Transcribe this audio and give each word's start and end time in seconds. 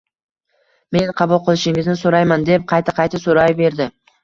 Meni 0.97 1.13
qabul 1.19 1.41
qilishingizni 1.51 1.95
so’rayman, 2.01 2.49
deb 2.51 2.67
qayta-qayta 2.75 3.23
so’rayverdi. 3.29 3.91